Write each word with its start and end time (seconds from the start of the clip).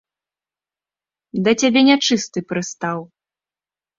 Да 1.47 1.51
цябе 1.61 1.81
нячысты 1.89 2.39
прыстаў. 2.53 2.99